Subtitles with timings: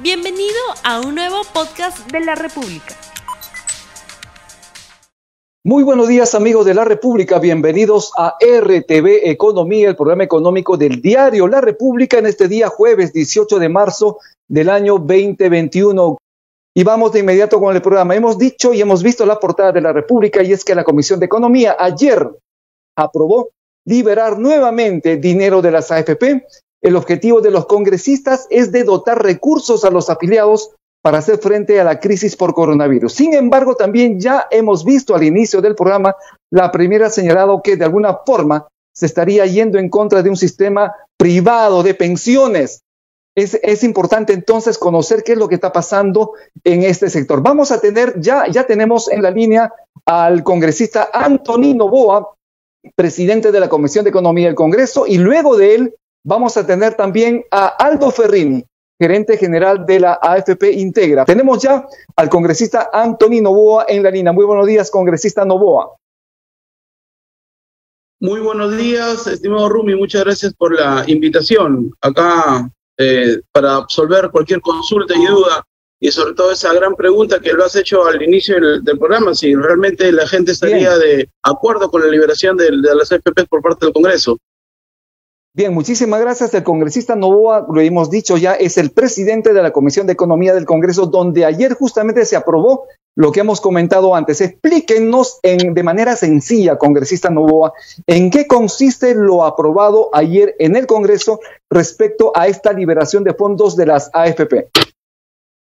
[0.00, 0.54] Bienvenido
[0.84, 2.94] a un nuevo podcast de la República.
[5.64, 11.02] Muy buenos días amigos de la República, bienvenidos a RTV Economía, el programa económico del
[11.02, 16.16] diario La República en este día jueves 18 de marzo del año 2021.
[16.76, 18.14] Y vamos de inmediato con el programa.
[18.14, 21.18] Hemos dicho y hemos visto la portada de la República y es que la Comisión
[21.18, 22.24] de Economía ayer
[22.96, 23.50] aprobó
[23.84, 26.46] liberar nuevamente dinero de las AFP.
[26.82, 30.70] El objetivo de los congresistas es de dotar recursos a los afiliados
[31.02, 33.12] para hacer frente a la crisis por coronavirus.
[33.12, 36.14] Sin embargo, también ya hemos visto al inicio del programa,
[36.50, 40.36] la primera ha señalado que de alguna forma se estaría yendo en contra de un
[40.36, 42.82] sistema privado de pensiones.
[43.36, 46.32] Es, importante entonces conocer qué es lo que está pasando
[46.64, 47.40] en este sector.
[47.40, 49.72] Vamos a tener, ya, ya tenemos en la línea
[50.04, 52.34] al congresista Antonino Boa,
[52.96, 55.94] presidente de la Comisión de Economía del Congreso, y luego de él
[56.24, 58.64] vamos a tener también a Aldo Ferrini,
[59.00, 61.24] gerente general de la AFP Integra.
[61.24, 61.86] Tenemos ya
[62.16, 64.32] al congresista Anthony Novoa en la línea.
[64.32, 65.96] Muy buenos días, congresista Novoa.
[68.20, 69.94] Muy buenos días, estimado Rumi.
[69.94, 75.64] Muchas gracias por la invitación acá eh, para absolver cualquier consulta y duda
[76.00, 79.54] y sobre todo esa gran pregunta que lo has hecho al inicio del, programa, si
[79.54, 83.86] realmente la gente estaría de acuerdo con la liberación de, de las AFP por parte
[83.86, 84.38] del Congreso.
[85.58, 86.54] Bien, muchísimas gracias.
[86.54, 90.54] El congresista Novoa, lo hemos dicho ya, es el presidente de la Comisión de Economía
[90.54, 92.84] del Congreso, donde ayer justamente se aprobó
[93.16, 94.40] lo que hemos comentado antes.
[94.40, 97.72] Explíquenos en, de manera sencilla, congresista Novoa,
[98.06, 103.74] en qué consiste lo aprobado ayer en el Congreso respecto a esta liberación de fondos
[103.74, 104.68] de las AFP.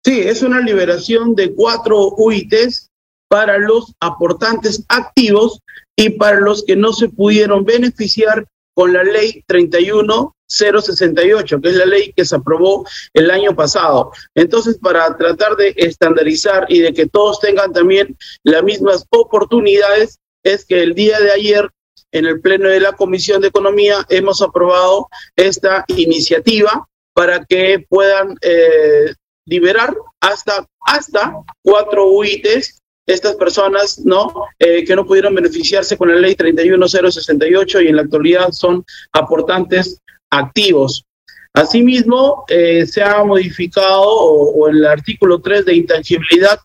[0.03, 2.89] Sí, es una liberación de cuatro UITs
[3.29, 5.61] para los aportantes activos
[5.95, 8.45] y para los que no se pudieron beneficiar
[8.79, 14.13] con la ley 31068, que es la ley que se aprobó el año pasado.
[14.35, 20.63] Entonces, para tratar de estandarizar y de que todos tengan también las mismas oportunidades, es
[20.63, 21.69] que el día de ayer
[22.13, 28.37] en el Pleno de la Comisión de Economía hemos aprobado esta iniciativa para que puedan
[28.39, 29.13] eh,
[29.45, 32.78] liberar hasta, hasta cuatro UITs
[33.09, 38.03] estas personas no eh, que no pudieron beneficiarse con la ley 31068 y en la
[38.03, 39.99] actualidad son aportantes
[40.29, 41.05] activos.
[41.53, 46.59] Asimismo, eh, se ha modificado o, el artículo 3 de intangibilidad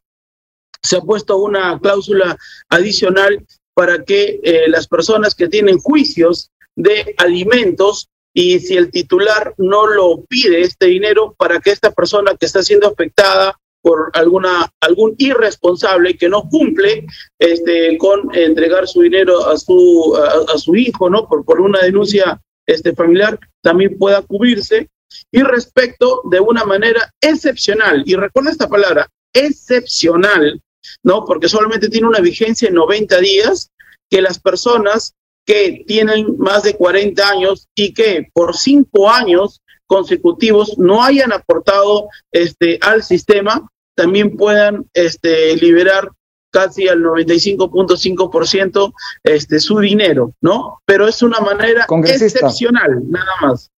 [0.82, 2.36] se ha puesto una cláusula
[2.68, 9.54] adicional para que eh, las personas que tienen juicios de alimentos y si el titular
[9.56, 14.72] no lo pide este dinero para que esta persona que está siendo afectada por alguna
[14.80, 17.04] algún irresponsable que no cumple
[17.38, 22.40] este con entregar su dinero a su a, su hijo no por, por una denuncia
[22.66, 24.88] este familiar también pueda cubrirse.
[25.30, 30.62] Y respecto de una manera excepcional y recuerda esta palabra excepcional
[31.02, 33.70] no porque solamente tiene una vigencia en 90 días
[34.10, 35.14] que las personas
[35.46, 42.08] que tienen más de 40 años y que por cinco años consecutivos no hayan aportado
[42.32, 46.10] este, al sistema, también puedan este, liberar
[46.50, 48.92] casi al 95.5%
[49.24, 50.78] este, su dinero, ¿no?
[50.86, 53.70] Pero es una manera excepcional, nada más.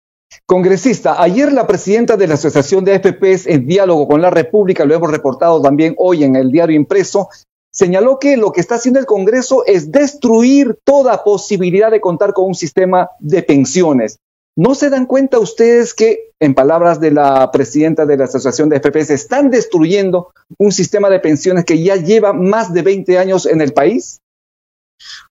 [0.45, 4.93] Congresista, ayer la presidenta de la Asociación de AFPs en diálogo con la República, lo
[4.93, 7.29] hemos reportado también hoy en el diario impreso,
[7.71, 12.45] señaló que lo que está haciendo el Congreso es destruir toda posibilidad de contar con
[12.45, 14.19] un sistema de pensiones.
[14.57, 18.79] ¿No se dan cuenta ustedes que, en palabras de la presidenta de la Asociación de
[18.79, 23.59] FPS, están destruyendo un sistema de pensiones que ya lleva más de 20 años en
[23.59, 24.21] el país?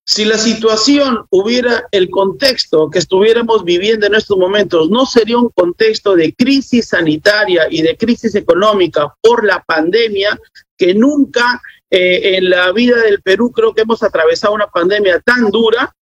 [0.04, 5.48] Si la situación hubiera el contexto que estuviéramos viviendo en estos momentos, no sería un
[5.48, 10.38] contexto de crisis sanitaria y de crisis económica por la pandemia,
[10.76, 15.50] que nunca eh, en la vida del Perú creo que hemos atravesado una pandemia tan
[15.50, 15.94] dura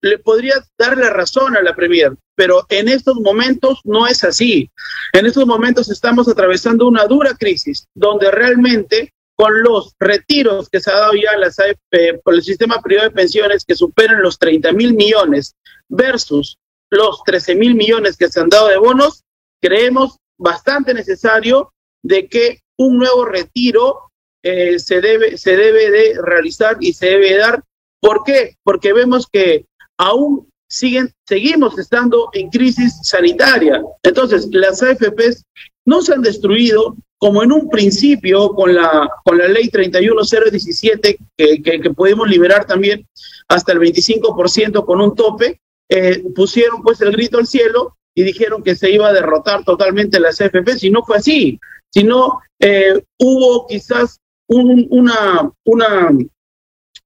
[0.00, 4.70] le podría dar la razón a la Premier, pero en estos momentos no es así.
[5.12, 10.90] En estos momentos estamos atravesando una dura crisis donde realmente con los retiros que se
[10.90, 14.72] ha dado ya las AFP por el sistema privado de pensiones que superan los 30
[14.72, 15.54] mil millones
[15.88, 16.58] versus
[16.90, 19.22] los 13 mil millones que se han dado de bonos,
[19.60, 24.10] creemos bastante necesario de que un nuevo retiro
[24.42, 27.62] eh, se, debe, se debe de realizar y se debe dar.
[28.00, 28.56] ¿Por qué?
[28.62, 29.66] Porque vemos que
[29.98, 33.82] aún siguen, seguimos estando en crisis sanitaria.
[34.02, 35.44] Entonces, las AFPs
[35.84, 41.62] no se han destruido como en un principio con la, con la ley 31017, que,
[41.62, 43.06] que, que podemos liberar también
[43.48, 48.62] hasta el 25% con un tope, eh, pusieron pues el grito al cielo y dijeron
[48.62, 51.58] que se iba a derrotar totalmente la CFP, si no fue así,
[51.90, 56.10] sino eh, hubo quizás un, una, una,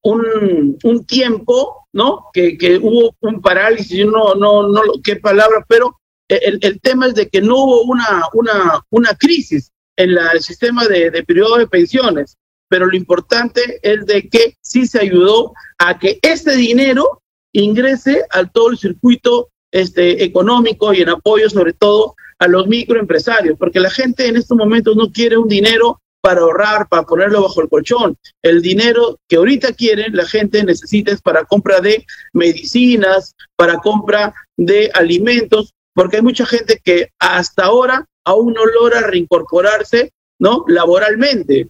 [0.02, 2.26] un, un tiempo, ¿no?
[2.32, 7.14] Que, que, hubo un parálisis, no, no, no, qué palabra, pero el, el tema es
[7.14, 11.66] de que no hubo una, una, una crisis en el sistema de, de periodo de
[11.66, 12.36] pensiones,
[12.68, 17.22] pero lo importante es de que sí se ayudó a que este dinero
[17.52, 23.58] ingrese al todo el circuito este, económico y en apoyo sobre todo a los microempresarios,
[23.58, 27.60] porque la gente en estos momentos no quiere un dinero para ahorrar, para ponerlo bajo
[27.60, 28.16] el colchón.
[28.40, 34.32] El dinero que ahorita quieren, la gente necesita es para compra de medicinas, para compra
[34.56, 40.64] de alimentos, porque hay mucha gente que hasta ahora aún no logra reincorporarse, ¿no?
[40.68, 41.68] Laboralmente.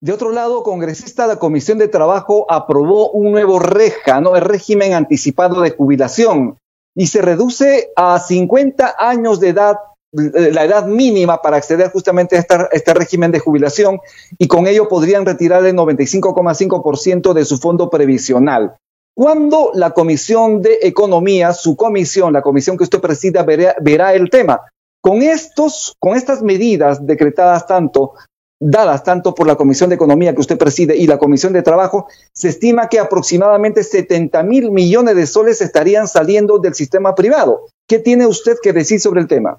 [0.00, 4.36] De otro lado, congresista, la Comisión de Trabajo aprobó un nuevo REJA, ¿no?
[4.36, 6.58] El régimen anticipado de jubilación,
[6.94, 9.76] y se reduce a 50 años de edad
[10.16, 14.00] la edad mínima para acceder justamente a este régimen de jubilación
[14.38, 18.76] y con ello podrían retirar el 95,5% de su fondo previsional.
[19.14, 24.28] ¿Cuándo la Comisión de Economía, su comisión, la comisión que usted presida, verá, verá el
[24.28, 24.60] tema?
[25.00, 28.12] Con, estos, con estas medidas decretadas tanto
[28.58, 32.08] dadas tanto por la Comisión de Economía que usted preside y la Comisión de Trabajo,
[32.32, 37.66] se estima que aproximadamente 70 mil millones de soles estarían saliendo del sistema privado.
[37.86, 39.58] ¿Qué tiene usted que decir sobre el tema?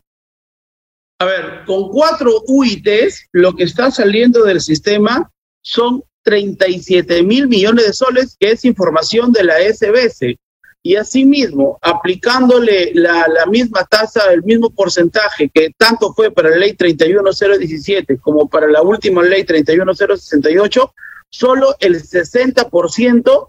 [1.68, 5.30] Con cuatro UITs, lo que está saliendo del sistema
[5.62, 10.38] son 37 mil millones de soles, que es información de la SBS.
[10.82, 16.56] Y asimismo, aplicándole la, la misma tasa, el mismo porcentaje que tanto fue para la
[16.56, 20.94] ley 31017 como para la última ley 31068,
[21.30, 23.48] solo el 60%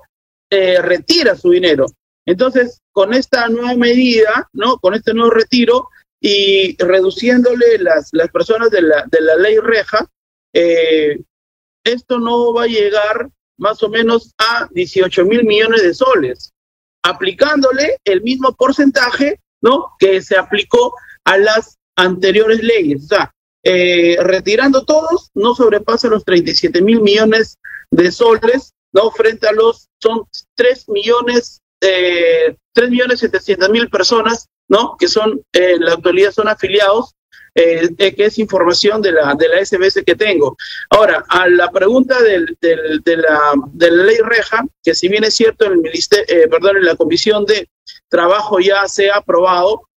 [0.50, 1.86] eh, retira su dinero.
[2.26, 4.78] Entonces, con esta nueva medida, ¿no?
[4.78, 5.88] Con este nuevo retiro,
[6.20, 10.08] y reduciéndole las, las personas de la, de la ley reja,
[10.52, 11.20] eh,
[11.84, 16.52] esto no va a llegar más o menos a 18 mil millones de soles,
[17.02, 19.92] aplicándole el mismo porcentaje ¿no?
[19.98, 20.94] que se aplicó
[21.24, 23.04] a las anteriores leyes.
[23.04, 23.32] O sea,
[23.64, 27.58] eh, retirando todos, no sobrepasa los 37 mil millones
[27.90, 29.10] de soles, ¿no?
[29.10, 30.22] Frente a los, son
[30.54, 34.96] 3 millones, eh, 3 millones 700 mil personas ¿no?
[34.98, 37.14] Que son, eh, en la actualidad son afiliados,
[37.54, 40.56] eh, que es información de la, de la SBS que tengo.
[40.90, 45.24] Ahora, a la pregunta del, del, de, la, de la ley reja, que si bien
[45.24, 47.68] es cierto el ministerio, eh, perdón, en la comisión de
[48.08, 49.88] trabajo ya se ha aprobado,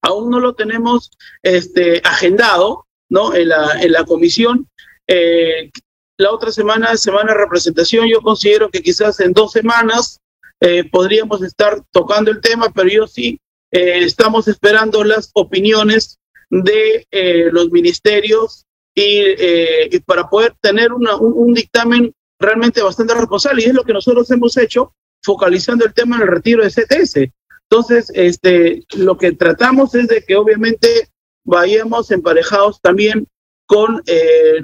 [0.00, 1.10] aún no lo tenemos
[1.42, 3.34] este, agendado, ¿no?
[3.34, 4.68] En la, en la comisión.
[5.06, 5.70] Eh,
[6.16, 10.20] la otra semana, semana de representación, yo considero que quizás en dos semanas
[10.60, 16.18] eh, podríamos estar tocando el tema, pero yo sí eh, estamos esperando las opiniones
[16.50, 22.82] de eh, los ministerios y, eh, y, para poder tener una, un, un, dictamen realmente
[22.82, 23.62] bastante responsable.
[23.62, 27.30] Y es lo que nosotros hemos hecho, focalizando el tema en el retiro de CTS.
[27.70, 31.08] Entonces, este, lo que tratamos es de que obviamente
[31.44, 33.28] vayamos emparejados también
[33.66, 34.02] con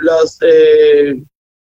[0.00, 0.38] las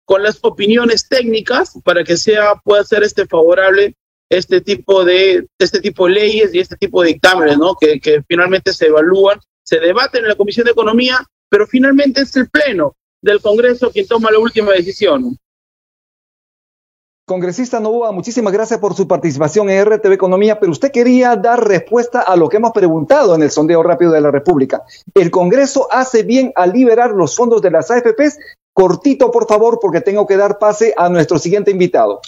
[0.06, 3.94] con las opiniones técnicas para que sea pueda ser este favorable
[4.28, 7.75] este tipo de este tipo de leyes y este tipo de dictámenes, ¿no?
[7.75, 11.19] Que, que finalmente se evalúan, se debaten en la Comisión de Economía,
[11.49, 15.36] pero finalmente es el Pleno del Congreso quien toma la última decisión.
[17.29, 22.20] Congresista Novoa, muchísimas gracias por su participación en RTV Economía, pero usted quería dar respuesta
[22.20, 24.84] a lo que hemos preguntado en el sondeo rápido de la República.
[25.12, 28.39] ¿El Congreso hace bien a liberar los fondos de las AFPs?
[28.72, 32.20] Cortito, por favor, porque tengo que dar pase a nuestro siguiente invitado.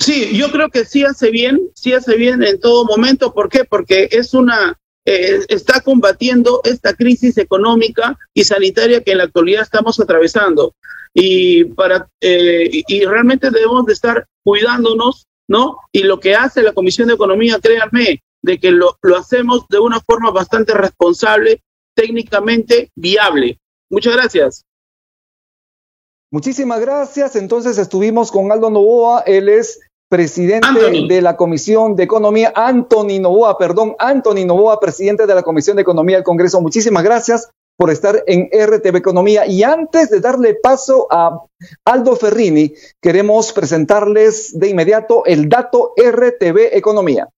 [0.00, 3.34] Sí, yo creo que sí hace bien, sí hace bien en todo momento.
[3.34, 3.64] ¿Por qué?
[3.64, 9.62] Porque es una, eh, está combatiendo esta crisis económica y sanitaria que en la actualidad
[9.62, 10.74] estamos atravesando.
[11.12, 15.76] Y, para, eh, y realmente debemos de estar cuidándonos, ¿no?
[15.92, 19.80] Y lo que hace la Comisión de Economía, créanme, de que lo, lo hacemos de
[19.80, 21.60] una forma bastante responsable,
[21.94, 23.58] técnicamente viable.
[23.90, 24.64] Muchas gracias.
[26.32, 27.36] Muchísimas gracias.
[27.36, 29.80] Entonces estuvimos con Aldo Novoa, él es
[30.10, 31.06] presidente Anthony.
[31.06, 35.82] de la Comisión de Economía, Anthony Novoa, perdón, Anthony Novoa, presidente de la Comisión de
[35.82, 36.60] Economía del Congreso.
[36.60, 39.46] Muchísimas gracias por estar en RTV Economía.
[39.46, 41.40] Y antes de darle paso a
[41.84, 47.28] Aldo Ferrini, queremos presentarles de inmediato el dato RTV Economía.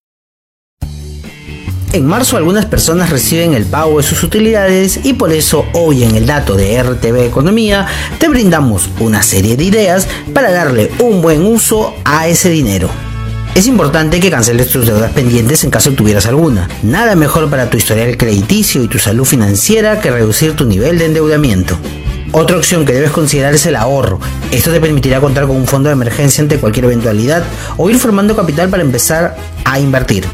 [1.93, 6.15] En marzo algunas personas reciben el pago de sus utilidades y por eso hoy en
[6.15, 7.87] el dato de RTV Economía
[8.19, 12.89] te brindamos una serie de ideas para darle un buen uso a ese dinero.
[13.55, 16.67] Es importante que canceles tus deudas pendientes en caso tuvieras alguna.
[16.83, 21.05] Nada mejor para tu historial crediticio y tu salud financiera que reducir tu nivel de
[21.05, 21.77] endeudamiento.
[22.33, 24.19] Otra opción que debes considerar es el ahorro.
[24.51, 27.45] Esto te permitirá contar con un fondo de emergencia ante cualquier eventualidad
[27.77, 30.25] o ir formando capital para empezar a invertir.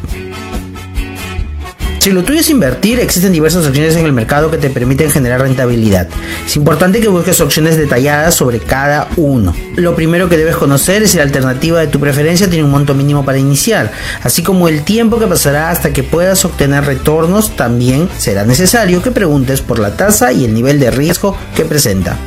[2.09, 5.41] Si lo tuyo es invertir, existen diversas opciones en el mercado que te permiten generar
[5.41, 6.07] rentabilidad.
[6.43, 9.53] Es importante que busques opciones detalladas sobre cada uno.
[9.75, 12.95] Lo primero que debes conocer es si la alternativa de tu preferencia tiene un monto
[12.95, 13.91] mínimo para iniciar,
[14.23, 19.11] así como el tiempo que pasará hasta que puedas obtener retornos, también será necesario que
[19.11, 22.17] preguntes por la tasa y el nivel de riesgo que presenta.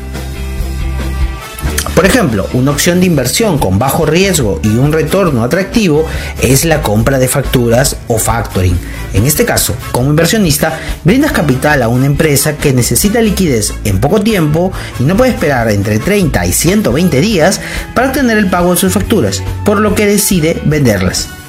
[1.95, 6.07] Por ejemplo, una opción de inversión con bajo riesgo y un retorno atractivo
[6.41, 8.79] es la compra de facturas o factoring.
[9.13, 14.23] En este caso, como inversionista, brindas capital a una empresa que necesita liquidez en poco
[14.23, 17.61] tiempo y no puede esperar entre 30 y 120 días
[17.95, 21.42] para obtener el pago de sus facturas, por lo que decide venderlas.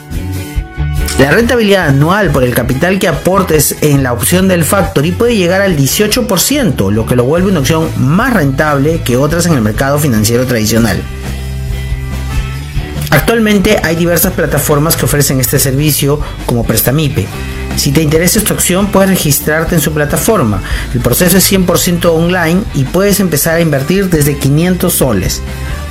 [1.20, 5.62] La rentabilidad anual por el capital que aportes en la opción del Factory puede llegar
[5.62, 10.00] al 18%, lo que lo vuelve una opción más rentable que otras en el mercado
[10.00, 11.02] financiero tradicional.
[13.12, 17.28] Actualmente hay diversas plataformas que ofrecen este servicio como Prestamipe.
[17.78, 20.62] Si te interesa esta opción puedes registrarte en su plataforma.
[20.94, 25.42] El proceso es 100% online y puedes empezar a invertir desde 500 soles.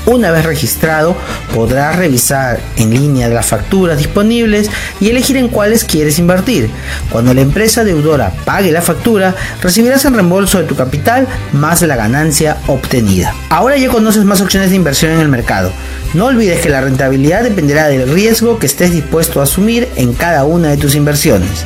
[0.05, 1.17] Una vez registrado,
[1.55, 4.69] podrás revisar en línea las facturas disponibles
[5.01, 6.71] y elegir en cuáles quieres invertir.
[7.11, 11.97] Cuando la empresa deudora pague la factura, recibirás el reembolso de tu capital más la
[11.97, 13.35] ganancia obtenida.
[13.49, 15.73] Ahora ya conoces más opciones de inversión en el mercado.
[16.15, 20.45] No olvides que la rentabilidad dependerá del riesgo que estés dispuesto a asumir en cada
[20.45, 21.65] una de tus inversiones.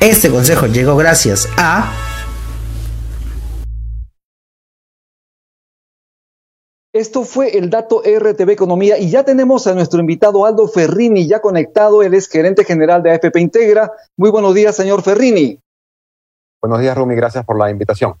[0.00, 1.90] Este consejo llegó gracias a
[6.96, 11.42] Esto fue el dato RTV Economía y ya tenemos a nuestro invitado Aldo Ferrini ya
[11.42, 12.02] conectado.
[12.02, 13.92] Él es gerente general de AFP Integra.
[14.16, 15.60] Muy buenos días, señor Ferrini.
[16.62, 17.14] Buenos días, Rumi.
[17.14, 18.14] Gracias por la invitación.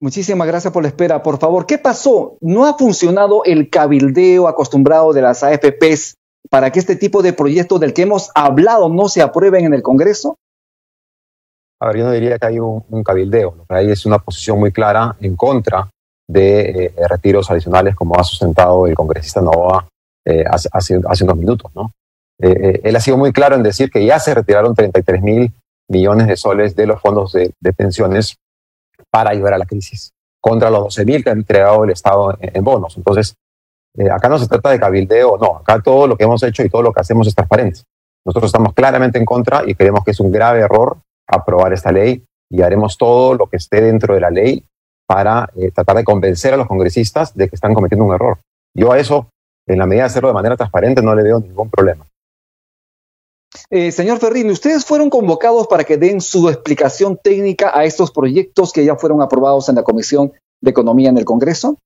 [0.00, 1.22] Muchísimas gracias por la espera.
[1.22, 2.38] Por favor, ¿qué pasó?
[2.40, 6.14] ¿No ha funcionado el cabildeo acostumbrado de las AFPs
[6.48, 9.82] para que este tipo de proyectos del que hemos hablado no se aprueben en el
[9.82, 10.38] Congreso?
[11.80, 13.56] A ver, yo no diría que hay un, un cabildeo.
[13.58, 15.90] Lo que hay es una posición muy clara en contra
[16.28, 19.88] de eh, retiros adicionales, como ha sustentado el congresista Novoa
[20.26, 21.70] eh, hace, hace, unos minutos.
[21.74, 21.90] ¿no?
[22.40, 25.52] Eh, él ha sido muy claro en decir que ya se retiraron 33 mil
[25.88, 28.36] millones de soles de los fondos de, pensiones
[29.10, 32.62] para ayudar a la crisis, contra los 12 mil que ha entregado el Estado en,
[32.62, 32.94] bonos.
[32.98, 33.34] Entonces,
[34.12, 36.82] acá no se trata de cabildeo, no, acá todo lo que hemos hecho y todo
[36.82, 37.80] lo que hacemos es transparente.
[38.26, 42.22] Nosotros estamos claramente en contra y creemos que es un grave error aprobar esta ley
[42.50, 44.62] y haremos todo lo que esté dentro de la ley
[45.08, 48.38] para eh, tratar de convencer a los congresistas de que están cometiendo un error.
[48.74, 49.30] Yo a eso,
[49.66, 52.06] en la medida de hacerlo de manera transparente, no le veo ningún problema.
[53.70, 58.70] Eh, señor Ferrini, ¿ustedes fueron convocados para que den su explicación técnica a estos proyectos
[58.70, 61.78] que ya fueron aprobados en la Comisión de Economía en el Congreso?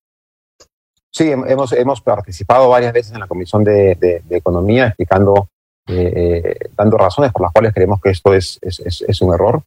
[1.12, 5.46] Sí, hemos, hemos participado varias veces en la Comisión de, Economía explicando,
[5.86, 9.62] eh, dando razones por las cuales creemos que esto es, es, es, un error.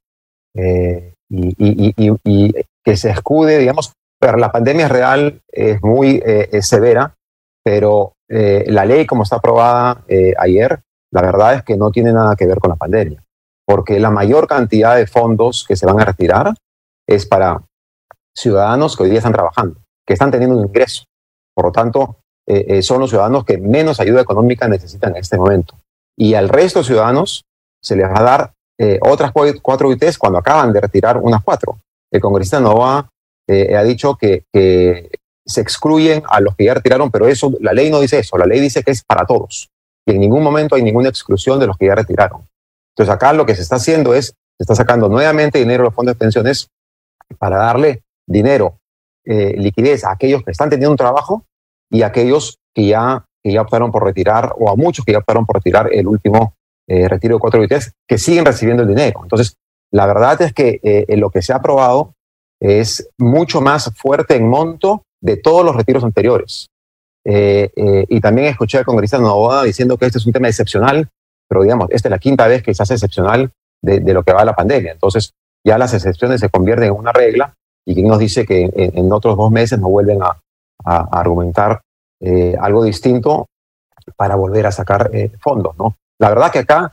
[1.29, 2.53] y, y,
[2.85, 7.15] que se escude, digamos, pero la pandemia real, es muy eh, severa,
[7.63, 12.13] pero eh, la ley como está aprobada eh, ayer, la verdad es que no tiene
[12.13, 13.23] nada que ver con la pandemia,
[13.65, 16.53] porque la mayor cantidad de fondos que se van a retirar
[17.07, 17.63] es para
[18.37, 21.05] ciudadanos que hoy día están trabajando, que están teniendo un ingreso.
[21.55, 22.17] Por lo tanto,
[22.81, 25.75] son los ciudadanos que menos ayuda económica necesitan en este momento.
[26.17, 27.45] Y al resto de ciudadanos
[27.81, 28.53] se les va a dar
[29.01, 31.77] otras cuatro UITs cuando acaban de retirar unas cuatro
[32.15, 33.09] el congresista Nova
[33.47, 34.45] eh, ha dicho que,
[35.47, 38.47] se excluyen a los que ya retiraron, pero eso, la ley no dice eso, la
[38.47, 39.69] ley dice que es para todos.
[40.07, 42.47] Y en ningún momento hay ninguna exclusión de los que ya retiraron.
[42.95, 45.93] Entonces acá lo que se está haciendo es, se está sacando nuevamente dinero de los
[45.93, 46.67] fondos de pensiones
[47.37, 48.79] para darle dinero,
[49.23, 51.43] eh, liquidez a aquellos que están teniendo un trabajo
[51.91, 55.19] y a aquellos que ya, que ya optaron por retirar, o a muchos que ya
[55.19, 56.55] optaron por retirar el último
[56.87, 59.21] eh, retiro de cuatro BTS, que siguen recibiendo el dinero.
[59.23, 59.55] Entonces,
[59.91, 62.13] la verdad es que eh, lo que se ha aprobado
[62.59, 66.67] es mucho más fuerte en monto de todos los retiros anteriores.
[67.25, 71.07] Eh, eh, y también escuché al congresista Novoa diciendo que este es un tema excepcional,
[71.47, 73.51] pero digamos, esta es la quinta vez que se hace excepcional
[73.81, 74.91] de, lo que va la pandemia.
[74.91, 75.31] Entonces,
[75.65, 77.53] ya las excepciones se convierten en una regla
[77.85, 80.37] y quien nos dice que en, otros dos meses no vuelven a,
[80.83, 81.81] argumentar
[82.59, 83.47] algo distinto
[84.17, 85.75] para volver a sacar fondos.
[85.77, 85.95] ¿no?
[86.19, 86.91] La verdad que acá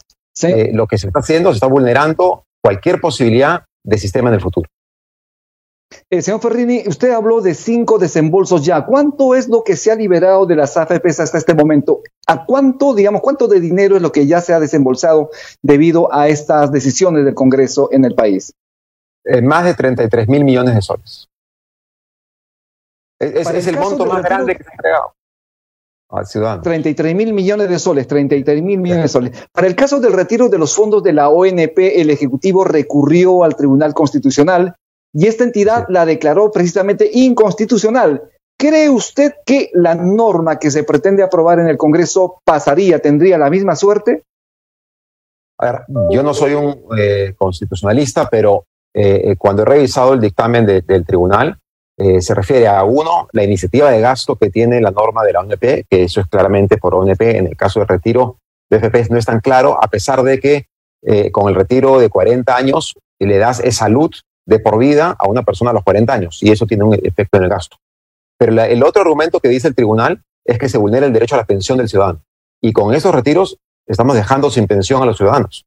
[0.72, 4.68] lo que se está haciendo se está vulnerando cualquier posibilidad de sistema en el futuro.
[6.08, 8.86] Eh, señor Ferrini, usted habló de cinco desembolsos ya.
[8.86, 12.00] ¿Cuánto es lo que se ha liberado de las AFPs hasta este momento?
[12.26, 16.28] ¿A cuánto, digamos, cuánto de dinero es lo que ya se ha desembolsado debido a
[16.28, 18.54] estas decisiones del Congreso en el país?
[19.24, 21.28] Eh, más de 33 mil millones de soles.
[23.18, 25.14] Es, es el, monto más grande que se ha entregado
[26.12, 26.62] al ciudadano.
[26.62, 29.48] 33 mil millones de soles, 33 mil millones de soles.
[29.52, 33.56] Para el caso del retiro de los fondos de la ONP, el Ejecutivo recurrió al
[33.56, 34.76] Tribunal Constitucional
[35.12, 38.22] y esta entidad la declaró precisamente inconstitucional.
[38.58, 43.50] ¿Cree usted que la norma que se pretende aprobar en el Congreso pasaría, tendría la
[43.50, 44.22] misma suerte?
[45.58, 48.64] A ver, yo no soy un eh, constitucionalista, pero
[48.94, 51.58] eh, eh, cuando he revisado el dictamen del tribunal,
[51.96, 55.86] se refiere a uno, la iniciativa de gasto que tiene la norma de la ONP,
[55.88, 58.38] que eso es claramente por ONP, en el caso del retiro
[58.70, 60.66] de FP no es tan claro, a pesar de que
[61.30, 64.10] con el retiro de 40 años le das esa salud
[64.46, 67.36] de por vida a una persona a los 40 años y eso tiene un efecto
[67.38, 67.76] en el gasto.
[68.38, 71.38] Pero el otro argumento que dice el tribunal es que se vulnera el derecho a
[71.38, 72.22] la pensión del ciudadano.
[72.60, 75.64] Y con esos retiros estamos dejando sin pensión a los ciudadanos.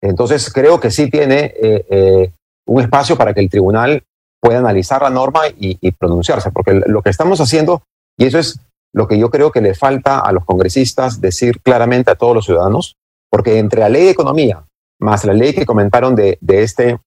[0.00, 2.32] Entonces creo que sí tiene eh, eh,
[2.66, 4.04] un espacio para que el tribunal
[4.42, 7.82] pueda analizar la norma y, y pronunciarse, porque lo que estamos haciendo,
[8.18, 8.58] y eso es
[8.92, 12.44] lo que yo creo que le falta a los congresistas decir claramente a todos los
[12.44, 12.96] ciudadanos,
[13.30, 14.64] porque entre la ley de economía
[15.02, 17.00] más la ley que comentaron de, de este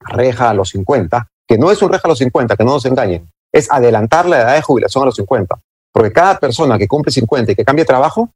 [0.00, 2.86] reja a los 50, que no es un reja a los 50, que no nos
[2.86, 5.58] engañen, es adelantar la edad de jubilación a los 50.
[5.92, 8.30] Porque cada persona que cumple 50 y que cambie trabajo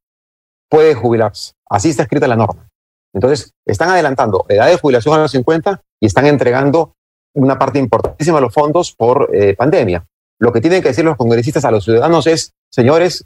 [0.68, 1.52] puede jubilarse.
[1.70, 2.68] Así está escrita la norma.
[3.14, 6.92] Entonces, están adelantando edad de jubilación a los 50 y están entregando
[7.36, 10.04] una parte importantísima de los fondos por eh, pandemia.
[10.38, 13.24] Lo que tienen que decir los congresistas a los ciudadanos es, señores,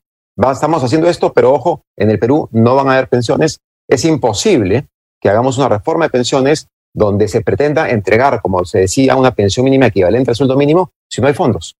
[0.52, 3.60] estamos haciendo esto, pero ojo, en el Perú no van a haber pensiones.
[3.88, 4.88] Es imposible
[5.20, 9.64] que hagamos una reforma de pensiones donde se pretenda entregar, como se decía, una pensión
[9.64, 11.76] mínima equivalente al sueldo mínimo si no hay fondos.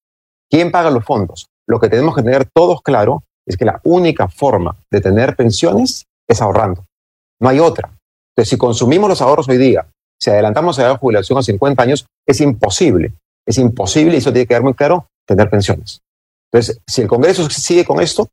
[0.49, 1.47] ¿Quién paga los fondos?
[1.67, 6.07] Lo que tenemos que tener todos claro es que la única forma de tener pensiones
[6.29, 6.85] es ahorrando.
[7.41, 7.91] No hay otra.
[8.33, 9.87] Entonces, si consumimos los ahorros hoy día,
[10.21, 13.13] si adelantamos la jubilación a 50 años, es imposible.
[13.47, 16.01] Es imposible, y eso tiene que quedar muy claro, tener pensiones.
[16.53, 18.29] Entonces, si el Congreso sigue con esto,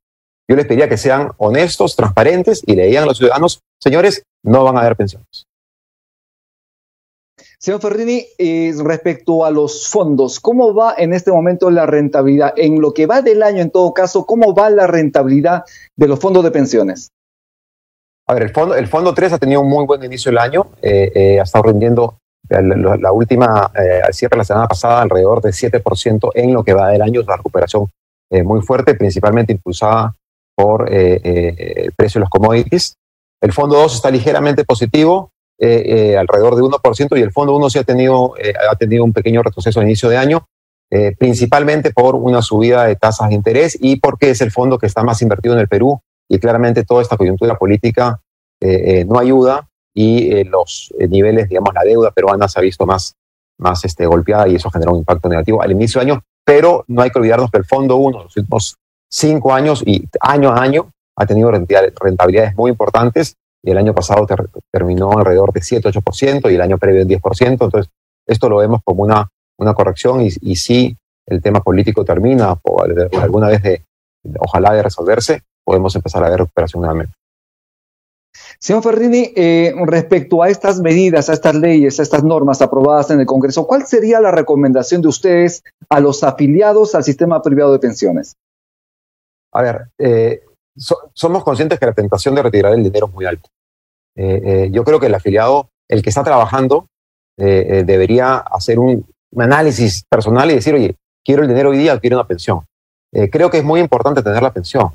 [0.49, 4.63] yo les pediría que sean honestos, transparentes y le digan a los ciudadanos, señores, no
[4.63, 5.45] van a haber pensiones.
[7.59, 12.53] Señor Ferrini, eh, respecto a los fondos, ¿cómo va en este momento la rentabilidad?
[12.55, 15.63] En lo que va del año, en todo caso, ¿cómo va la rentabilidad
[15.95, 17.09] de los fondos de pensiones?
[18.27, 20.67] A ver, el fondo, el fondo 3 ha tenido un muy buen inicio del año,
[20.81, 22.17] eh, eh, ha estado rindiendo
[22.49, 23.71] la, última,
[24.03, 27.27] al cierre la semana pasada, alrededor de 7% en lo que va del año, es
[27.27, 27.87] una recuperación
[28.43, 30.13] muy fuerte, principalmente impulsada
[30.55, 32.95] por el precio de los commodities.
[33.41, 37.69] El fondo 2 está ligeramente positivo, eh, eh, alrededor de 1% y el fondo 1
[37.71, 40.45] sí ha tenido, eh, ha tenido un pequeño retroceso a inicio de año,
[41.19, 45.03] principalmente por una subida de tasas de interés y porque es el fondo que está
[45.03, 48.19] más invertido en el Perú y claramente toda esta coyuntura política
[49.05, 53.15] no ayuda y los niveles, digamos, la deuda peruana se ha visto más,
[53.59, 57.01] más este, golpeada y eso genera un impacto negativo al inicio de año, pero no
[57.01, 58.77] hay que olvidarnos que el fondo 1 los últimos
[59.09, 64.27] cinco años y año a año ha tenido rentabilidades muy importantes y el año pasado
[64.71, 67.47] terminó alrededor de 7-8% y el año previo en 10%.
[67.47, 67.89] Entonces,
[68.25, 72.83] esto lo vemos como una, una corrección y, y si el tema político termina o
[73.19, 73.81] alguna vez de,
[74.39, 77.13] ojalá de resolverse, podemos empezar a ver recuperación nuevamente.
[78.57, 83.19] Señor Ferrini, eh, respecto a estas medidas, a estas leyes, a estas normas aprobadas en
[83.19, 87.79] el Congreso, ¿cuál sería la recomendación de ustedes a los afiliados al sistema privado de
[87.79, 88.37] pensiones?
[89.51, 90.41] A ver, eh,
[91.13, 93.49] somos conscientes que la tentación de retirar el dinero es muy alta.
[94.15, 96.87] Eh, yo creo que el afiliado, el que está trabajando,
[97.35, 99.05] debería hacer un,
[99.37, 102.61] análisis personal y decir, oye, quiero el dinero hoy día, quiero una pensión.
[103.11, 104.91] creo que es muy importante tener la pensión,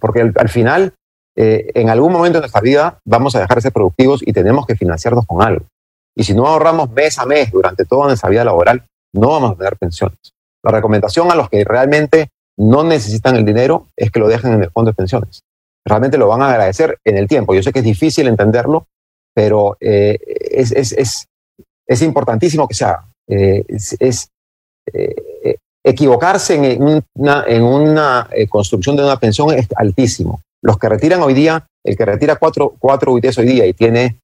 [0.00, 0.94] porque al, final,
[1.36, 4.76] en algún momento de nuestra vida, vamos a dejar de ser productivos y tenemos que
[4.76, 5.66] financiarnos con algo.
[6.16, 9.54] Y si no ahorramos mes a mes durante toda nuestra vida laboral, no vamos a
[9.54, 10.18] tener pensiones.
[10.62, 12.28] La recomendación a los que realmente
[12.58, 15.42] no necesitan el dinero es que lo dejen en el fondo de pensiones.
[15.84, 17.54] Realmente lo van a agradecer en el tiempo.
[17.54, 18.86] Yo sé que es difícil entenderlo,
[19.34, 20.18] pero eh,
[20.50, 23.06] es, importantísimo que se haga.
[23.28, 24.28] Eh, es,
[24.92, 30.40] eh, equivocarse en una, en una construcción de una pensión es altísimo.
[30.62, 34.18] Los que retiran hoy día, el que retira cuatro, cuatro UITs hoy día y tiene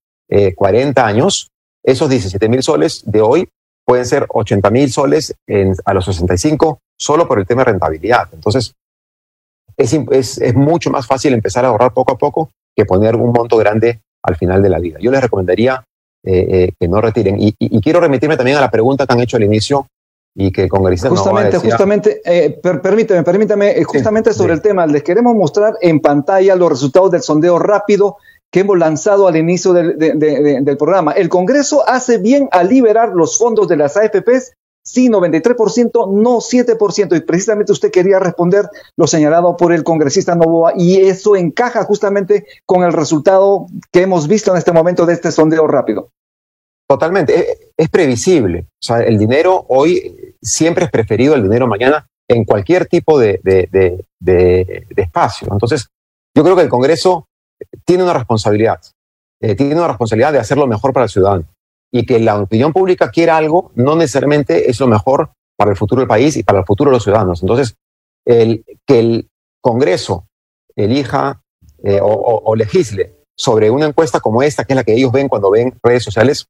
[0.57, 1.49] 40 años,
[1.83, 3.49] esos 17 mil soles de hoy
[3.87, 5.35] pueden ser 80 mil soles
[5.85, 8.29] a los 65 solo por el tema de rentabilidad.
[8.33, 8.75] Entonces,
[9.77, 13.33] es, es, es, mucho más fácil empezar a ahorrar poco a poco que poner un
[13.33, 14.99] monto grande al final de la vida.
[15.01, 15.85] Yo les recomendaría
[16.27, 17.37] eh, eh, que no retiren.
[17.38, 19.87] Y, quiero remitirme también a la pregunta que han hecho al inicio
[20.35, 25.35] y que congresistas justamente, justamente, eh, permíteme, permítame, eh, justamente sobre el tema, les queremos
[25.37, 28.16] mostrar en pantalla los resultados del sondeo rápido
[28.51, 31.12] que hemos lanzado al inicio del, del programa.
[31.12, 34.53] El Congreso hace bien a liberar los fondos de las AFPs
[34.87, 37.16] Sí, 93%, no 7%.
[37.16, 42.47] Y precisamente usted quería responder lo señalado por el congresista Novoa y eso encaja justamente
[42.66, 46.11] con el resultado que hemos visto en este momento de este sondeo rápido.
[46.87, 48.66] Totalmente, es, previsible.
[48.68, 53.40] O sea, el dinero hoy siempre es preferido al dinero mañana en cualquier tipo de,
[54.96, 55.48] espacio.
[55.50, 55.88] Entonces,
[56.34, 57.26] yo creo que el Congreso
[57.84, 58.80] tiene una responsabilidad,
[59.40, 61.44] eh, tiene una responsabilidad de hacerlo mejor para el ciudadano
[61.92, 66.00] y que la opinión pública quiera algo no necesariamente es lo mejor para el futuro
[66.00, 67.42] del país y para el futuro de los ciudadanos.
[67.42, 67.76] Entonces,
[68.24, 69.28] el, que el
[69.60, 70.26] Congreso
[70.74, 71.40] elija
[71.84, 75.50] eh, o, legisle sobre una encuesta como esta, que es la que ellos ven cuando
[75.50, 76.48] ven redes sociales,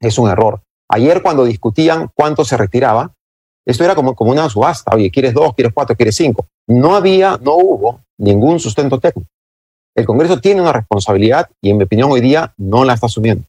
[0.00, 0.60] es un error.
[0.88, 3.12] Ayer cuando discutían cuánto se retiraba,
[3.66, 4.94] esto era como, como una subasta.
[4.94, 6.46] Oye, ¿quieres dos, quieres cuatro, quieres cinco?
[6.68, 9.28] No había, no hubo ningún sustento técnico.
[9.96, 13.44] El Congreso tiene una responsabilidad y en mi opinión hoy día no la está asumiendo.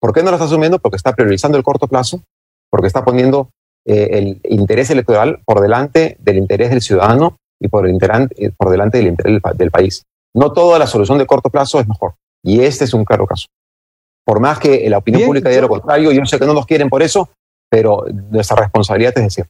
[0.00, 0.78] ¿Por qué no lo está asumiendo?
[0.78, 2.20] Porque está priorizando el corto plazo,
[2.68, 3.48] porque está poniendo
[3.86, 8.98] eh, el interés electoral por delante del interés del ciudadano y por, eh, por delante
[8.98, 10.02] del interés del, país.
[10.34, 12.14] No toda la solución de corto plazo es mejor.
[12.42, 13.46] Y este es un claro caso.
[14.24, 16.88] Por más que la opinión pública diga lo contrario, yo sé que no nos quieren
[16.88, 17.28] por eso,
[17.70, 19.46] pero nuestra responsabilidad es decir.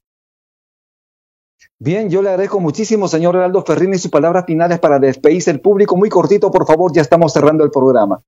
[1.79, 5.97] Bien, yo le agradezco muchísimo, señor Heraldo Ferrini, sus palabras finales para despedirse el público.
[5.97, 8.23] Muy cortito, por favor, ya estamos cerrando el programa.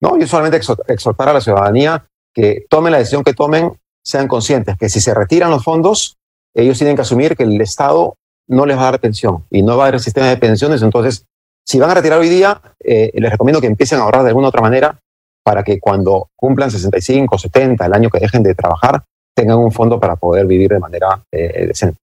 [0.00, 3.72] No, yo solamente exhortar a la ciudadanía que tomen la decisión que tomen,
[4.04, 6.16] sean conscientes que si se retiran los fondos,
[6.54, 9.76] ellos tienen que asumir que el Estado no les va a dar pensión y no
[9.76, 10.82] va a haber sistema de pensiones.
[10.82, 11.24] Entonces,
[11.64, 14.48] si van a retirar hoy día, eh, les recomiendo que empiecen a ahorrar de alguna
[14.48, 15.00] otra manera
[15.46, 20.00] para que cuando cumplan 65, 70, el año que dejen de trabajar, tengan un fondo
[20.00, 22.00] para poder vivir de manera eh, decente.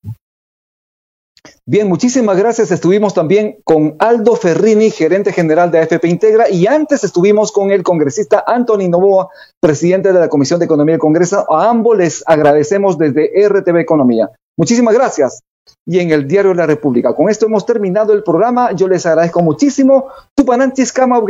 [1.66, 2.72] Bien, muchísimas gracias.
[2.72, 7.84] Estuvimos también con Aldo Ferrini, gerente general de AFP Integra, y antes estuvimos con el
[7.84, 9.28] congresista Anthony Novoa,
[9.60, 11.46] presidente de la Comisión de Economía del Congreso.
[11.54, 14.30] A ambos les agradecemos desde RTV Economía.
[14.58, 15.42] Muchísimas gracias.
[15.86, 17.14] Y en el Diario de la República.
[17.14, 18.72] Con esto hemos terminado el programa.
[18.74, 20.08] Yo les agradezco muchísimo.
[20.36, 21.22] Tupanantis Kama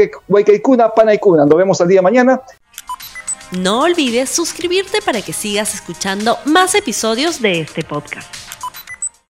[0.96, 1.46] Panaikuna.
[1.46, 2.42] Nos vemos al día de mañana.
[3.52, 8.43] No olvides suscribirte para que sigas escuchando más episodios de este podcast.